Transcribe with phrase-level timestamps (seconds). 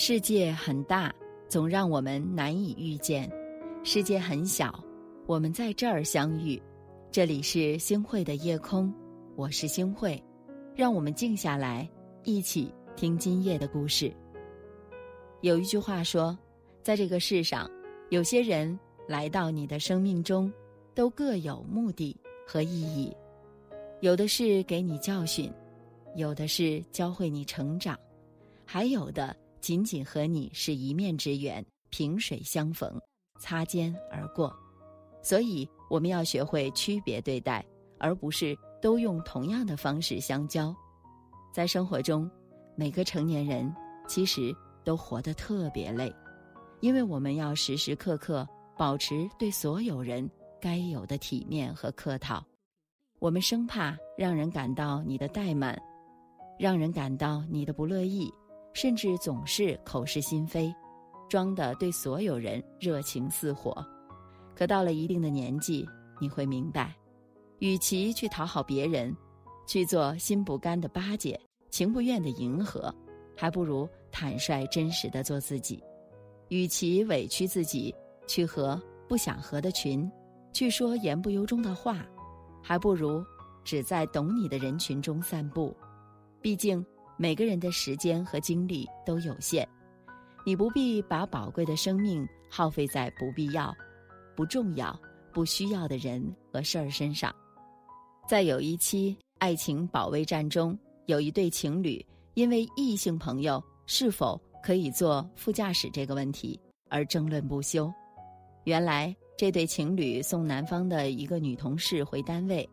[0.00, 1.12] 世界很大，
[1.48, 3.28] 总让我们难以遇见；
[3.82, 4.72] 世界很小，
[5.26, 6.62] 我们在这儿相遇。
[7.10, 8.94] 这里是星汇的夜空，
[9.34, 10.22] 我是星汇，
[10.72, 11.90] 让我们静下来，
[12.22, 14.14] 一起听今夜的故事。
[15.40, 16.38] 有一句话说，
[16.80, 17.68] 在这个世上，
[18.10, 20.50] 有些人来到你的生命中，
[20.94, 23.12] 都各有目的和意义。
[24.00, 25.52] 有的是给你教训，
[26.14, 27.98] 有的是教会你成长，
[28.64, 29.34] 还有的。
[29.60, 33.00] 仅仅和你是一面之缘，萍水相逢，
[33.40, 34.54] 擦肩而过，
[35.22, 37.64] 所以我们要学会区别对待，
[37.98, 40.74] 而不是都用同样的方式相交。
[41.52, 42.30] 在生活中，
[42.76, 43.74] 每个成年人
[44.06, 44.54] 其实
[44.84, 46.12] 都活得特别累，
[46.80, 48.46] 因为我们要时时刻刻
[48.76, 50.28] 保持对所有人
[50.60, 52.44] 该有的体面和客套，
[53.18, 55.76] 我们生怕让人感到你的怠慢，
[56.58, 58.32] 让人感到你的不乐意。
[58.72, 60.72] 甚至总是口是心非，
[61.28, 63.84] 装的对所有人热情似火。
[64.54, 65.88] 可到了一定的年纪，
[66.20, 66.94] 你会明白，
[67.58, 69.14] 与其去讨好别人，
[69.66, 71.38] 去做心不甘的巴结、
[71.70, 72.94] 情不愿的迎合，
[73.36, 75.82] 还不如坦率真实的做自己。
[76.48, 77.94] 与其委屈自己
[78.26, 80.10] 去和不想合的群，
[80.52, 82.06] 去说言不由衷的话，
[82.62, 83.24] 还不如
[83.64, 85.76] 只在懂你的人群中散步。
[86.40, 86.84] 毕竟。
[87.20, 89.66] 每个人的时间和精力都有限，
[90.46, 93.74] 你不必把宝贵的生命耗费在不必要、
[94.36, 94.96] 不重要、
[95.32, 97.34] 不需要的人和事儿身上。
[98.28, 106.58] 在有一期《爱情保卫战》中，有一对情侣因为异性朋友是否可以坐副驾驶这个问题
[106.88, 107.92] 而争论不休。
[108.62, 112.68] 原来这对情侣送男方的一个女同事回单位，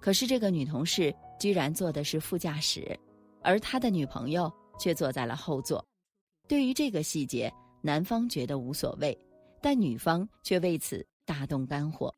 [0.00, 2.98] 可是这个女同事居然坐的是副驾驶。
[3.46, 5.82] 而他的女朋友却坐在了后座。
[6.48, 9.16] 对于这个细节，男方觉得无所谓，
[9.62, 12.12] 但女方却为此大动肝火。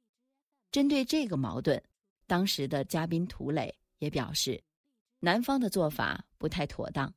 [0.72, 1.78] 针对这个矛盾，
[2.26, 4.58] 当时的嘉宾涂磊也表示，
[5.20, 7.12] 男方的做法不太妥当，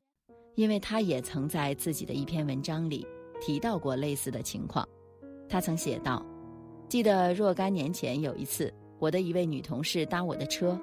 [0.56, 3.06] 因为他也曾在自己的一篇文章里
[3.40, 4.86] 提到过类似的情况。
[5.48, 6.22] 他曾写道
[6.86, 10.78] ：“记得若干年前有一次，我的一位女同事搭我的车，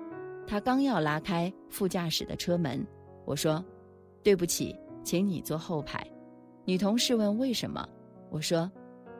[0.47, 2.83] 她刚要拉开副驾驶的车门。”
[3.29, 3.63] 我说
[4.23, 6.03] ：“对不起，请你坐后排。”
[6.65, 7.87] 女同事问：“为什么？”
[8.31, 8.69] 我说：“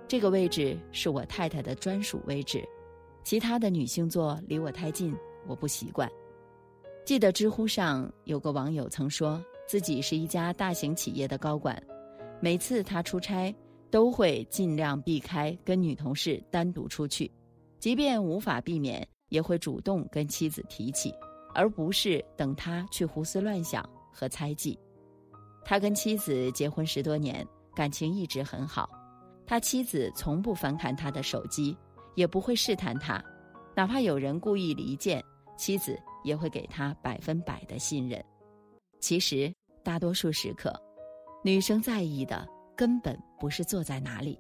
[0.10, 2.68] 这个位置是我太太的专属位置，
[3.24, 5.16] 其他的女性座离我太近，
[5.46, 6.10] 我不习惯。”
[7.06, 11.80] 记得知乎上有个网友曾说自己是一家大型企业的高管，
[12.42, 13.56] 每次他出差
[13.92, 17.32] 都会尽量避开跟女同事单独出去，
[17.78, 21.14] 即便无法避免，也会主动跟妻子提起，
[21.54, 23.88] 而不是等他去胡思乱想。
[24.12, 24.78] 和猜忌，
[25.64, 28.90] 他跟妻子结婚十多年，感情一直很好。
[29.46, 31.76] 他妻子从不翻看他的手机，
[32.16, 33.24] 也不会试探他，
[33.76, 35.24] 哪怕有人故意离间，
[35.58, 38.24] 妻子也会给他百分百的信任。
[39.00, 39.52] 其实，
[39.84, 40.74] 大多数时刻，
[41.44, 44.40] 女生在意的根本不是坐在哪里，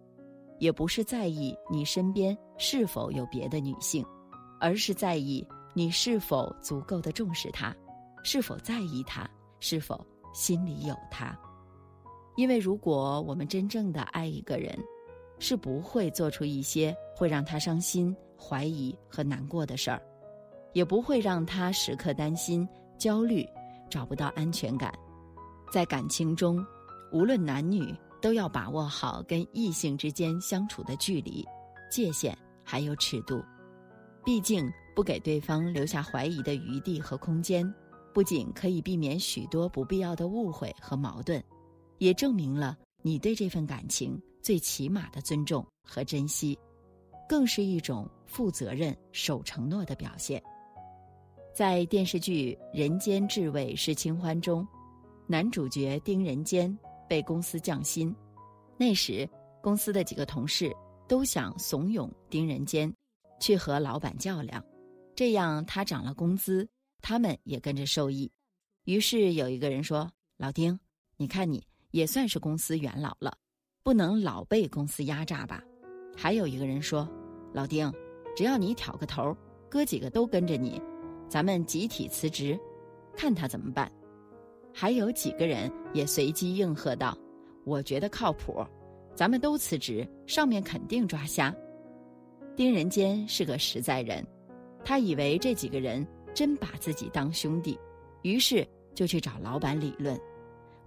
[0.60, 4.06] 也不是在意你身边是否有别的女性，
[4.60, 7.76] 而是在意你是否足够的重视她，
[8.24, 9.30] 是否在意她。
[9.60, 11.38] 是否心里有他？
[12.36, 14.78] 因为如果我们真正的爱一个人，
[15.40, 20.02] 是不会做出一些会让他伤心、怀疑和难过的事儿，
[20.74, 23.46] 也不会让他时刻担心、焦虑、
[23.90, 24.94] 找不到安全感。
[25.72, 26.66] 在感情中，
[27.12, 31.46] 无论男女，都要把握好跟异性之间相处的距离、
[31.92, 33.44] 界限还有尺度，
[34.24, 37.74] 毕竟不给对方留下怀疑的余地和空间。
[38.14, 41.44] 不仅可以避免许多不必要的误会和矛盾，
[42.00, 46.58] 也证明了你对这份感情最起码的尊重和珍惜，
[47.28, 50.42] 更是一种负责任、守承诺的表现。
[51.54, 54.68] 在电视剧《人间至味是清欢》中，
[55.28, 56.76] 男主角丁仁坚
[57.08, 58.16] 被公司降薪，
[58.78, 59.30] 那时
[59.62, 60.72] 公司的几个同事
[61.08, 62.92] 都想怂恿丁仁坚
[63.40, 64.64] 去和老板较量，
[65.16, 66.68] 这样他涨了工资。
[67.02, 68.32] 他们也跟着受益，
[68.84, 70.80] 于是有一个人说：“老丁，
[71.18, 73.38] 你看你也算是公司元老了，
[73.84, 75.64] 不能老被公司压榨吧？”
[76.16, 77.10] 还有一个人说
[77.54, 77.92] ：“老丁，
[78.36, 79.36] 只要你挑个头，
[79.70, 80.82] 哥几个都跟着你，
[81.30, 82.60] 咱们集体辞职，
[83.16, 83.92] 看他怎么办？”
[84.74, 87.18] 还有几个人也随机应和道
[87.66, 88.64] ：“我觉得靠谱，
[89.16, 91.56] 咱们都辞职，上面肯定抓瞎。”
[92.56, 94.26] 丁仁坚是个实在人，
[94.84, 96.06] 他以为这几个人。
[96.34, 97.78] 真把自己当兄弟，
[98.22, 100.20] 于是就去找老板理论，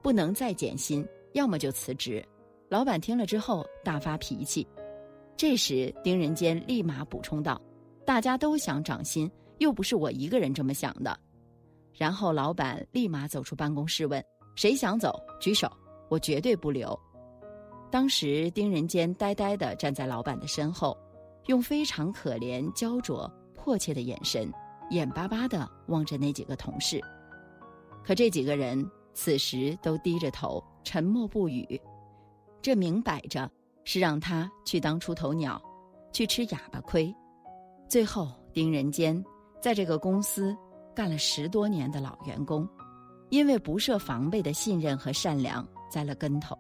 [0.01, 2.25] 不能再减薪，要么就辞职。
[2.69, 4.67] 老板听了之后大发脾气。
[5.37, 7.61] 这时丁仁坚立马补充道
[8.07, 11.19] ：“大家都想涨薪，又不是我一个人这么想的。”
[11.93, 14.25] 然后老板立马走出办公室问
[14.57, 15.21] ：“谁想走？
[15.41, 15.71] 举手，
[16.09, 16.99] 我绝对不留。”
[17.91, 20.97] 当时丁仁坚呆呆地站在老板的身后，
[21.47, 24.51] 用非常可怜、焦灼、迫切的眼神，
[24.91, 27.01] 眼巴巴地望着那几个同事。
[28.05, 28.85] 可这几个人
[29.15, 31.81] 此时都低着头，沉默不语。
[32.61, 33.51] 这明摆着
[33.85, 35.61] 是让他去当出头鸟，
[36.13, 37.15] 去吃哑巴亏。
[37.89, 39.23] 最后，丁仁坚
[39.61, 40.57] 在这个公司
[40.95, 42.69] 干了十多年的老员工，
[43.31, 46.57] 因为不设防备的信任和善良栽了跟头，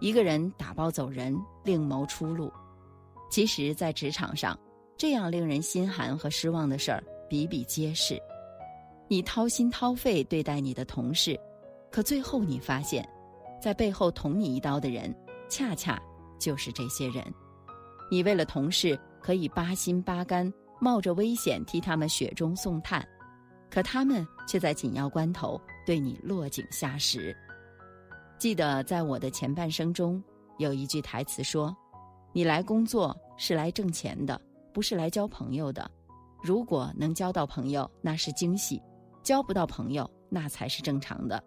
[0.00, 2.52] 一个人打包走人，另谋出路。
[3.30, 4.58] 其实，在职场上，
[4.96, 8.20] 这样令人心寒和失望的事儿比比皆是。
[9.08, 11.38] 你掏心掏肺对待你的同事，
[11.90, 13.08] 可最后你发现。
[13.60, 15.14] 在背后捅你一刀的人，
[15.48, 16.00] 恰恰
[16.38, 17.24] 就是这些人。
[18.10, 23.06] 你为了同事可以八心八肝，冒着危险替他们雪中送炭，
[23.70, 27.34] 可他们却在紧要关头对你落井下石。
[28.38, 30.22] 记得在我的前半生中，
[30.58, 31.74] 有一句台词说
[32.34, 34.40] ：“你来工作是来挣钱的，
[34.72, 35.90] 不是来交朋友的。
[36.46, 38.80] 如果能交到朋友，那是惊喜；
[39.24, 41.42] 交不到朋友，那才是正常的。”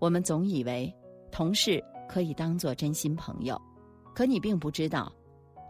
[0.00, 0.90] 我们总以为。
[1.30, 3.60] 同事可以当做真心朋友，
[4.14, 5.12] 可你并不知道，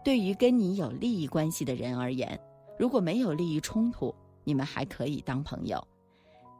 [0.05, 2.39] 对于跟你有利益关系的人而言，
[2.79, 4.15] 如果没有利益冲突，
[4.45, 5.77] 你们还可以当朋友；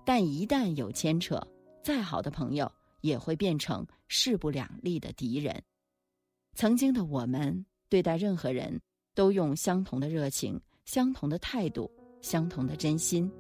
[0.06, 1.42] 但一旦有牵扯，
[1.82, 5.64] 再好的朋友也会变成势不两立的敌人。
[6.56, 8.82] 曾经的我们对待任何人
[9.16, 10.60] 都用相同的热情、
[10.92, 11.88] 相同的态度、
[12.20, 13.32] 相同的真心，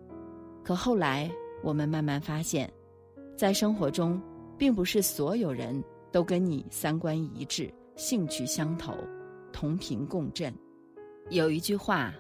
[0.64, 1.28] 可后来
[1.64, 2.72] 我们慢慢发现，
[3.36, 4.22] 在生活中。
[4.56, 5.82] 并不是所有人
[6.12, 8.94] 都跟你三观一致、兴趣相投、
[9.54, 10.54] 同频共振。
[11.30, 12.14] 有一句话：“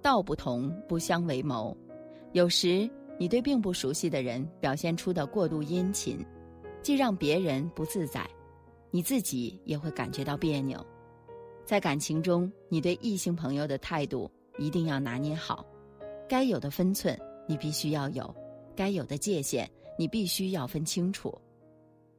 [0.00, 1.76] 道不同，不相为谋。”
[2.32, 6.18] 有时你对并不熟悉的人表现出的过度殷勤，
[6.80, 8.26] 既让别人不自在，
[8.90, 10.84] 你自己也会感觉到别扭。
[11.66, 15.64] 在感情中，你对异性朋友的态度一定要拿捏好，
[16.28, 17.18] 该有的分寸
[17.48, 18.34] 你必须要有，
[18.76, 21.36] 该有的界限你必须要分清楚。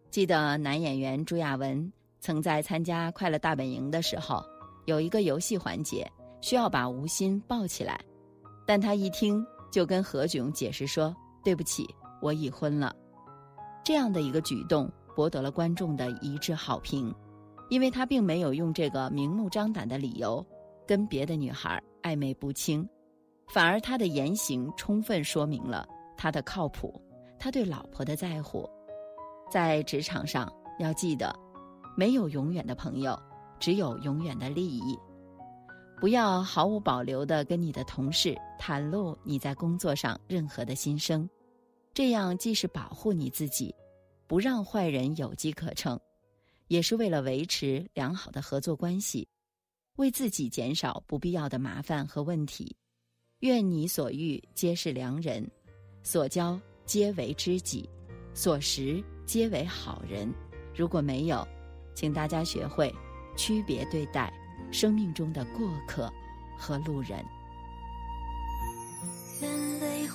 [0.09, 4.43] 记得男演员朱亚文曾在参加《快乐大本营》的时候，
[4.85, 6.09] 有一个游戏环节
[6.41, 7.99] 需要把吴昕抱起来，
[8.65, 11.87] 但他一听就跟何炅解释说：“对不起，
[12.21, 12.95] 我已婚了。”
[13.83, 17.13] 这样的一个举动博得了观众的一致好评，
[17.69, 20.45] 因为他并没有用这个明目张胆的理由
[20.87, 22.87] 跟别的女孩暧昧不清，
[23.47, 27.01] 反而他的言行充分说明了他的靠谱，
[27.39, 28.69] 他对老婆的在乎。
[29.49, 31.33] 在职场上要记得，
[31.95, 33.19] 没有永远的朋友，
[33.59, 34.97] 只有永远的利益。
[35.99, 41.29] 不要毫无保留地跟你的同事袒露你在工作上任何的心声，
[41.93, 43.73] 这样既是保护你自己，
[44.27, 45.97] 不让坏人有机可乘，
[46.67, 49.25] 也是为了维持良好的合作关系，
[49.97, 52.75] 为自己减少不必要的麻烦和问题。
[53.39, 55.49] 愿你所遇皆是良人，
[56.01, 57.89] 所交皆为知己，
[58.33, 59.03] 所识。
[59.25, 60.29] 皆为好人，
[60.75, 61.47] 如果没有，
[61.95, 62.93] 请大家学会
[63.37, 64.31] 区别对待
[64.69, 66.11] 生命中的过客
[66.57, 67.23] 和路人。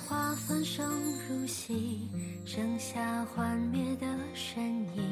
[0.09, 0.89] 花繁盛
[1.29, 2.09] 如洗，
[2.43, 4.59] 剩下幻灭的身
[4.97, 5.03] 影。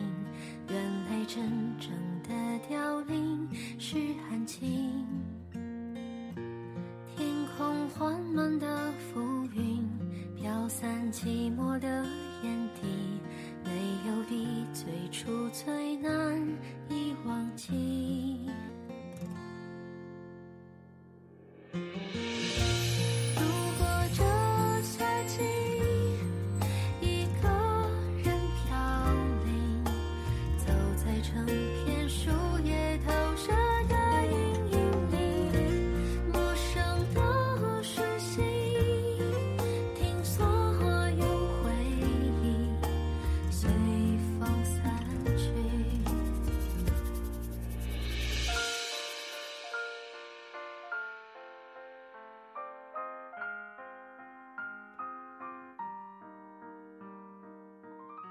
[0.68, 1.44] 原来真
[1.80, 1.92] 正
[2.24, 3.96] 的凋零是
[4.28, 5.06] 安静。
[7.16, 9.22] 天空缓慢的浮
[9.54, 9.88] 云，
[10.36, 12.04] 飘散寂寞的
[12.42, 12.97] 眼底。